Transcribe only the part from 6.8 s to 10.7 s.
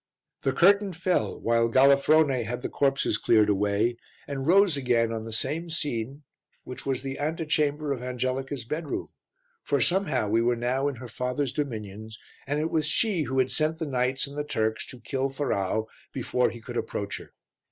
was the ante chamber of Angelica's bedroom for somehow we were